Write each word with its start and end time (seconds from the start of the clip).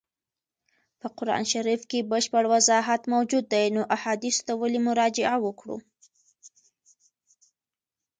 په 0.99 1.07
قرآن 1.17 1.43
شریف 1.53 1.81
کي 1.89 1.99
بشپړ 2.11 2.43
وضاحت 2.53 3.01
موجود 3.13 3.45
دی 3.53 3.65
نو 3.75 3.81
احادیثو 3.95 4.41
ته 4.47 4.53
ولي 4.61 4.79
مراجعه 4.87 5.35
وکړو. 5.45 5.77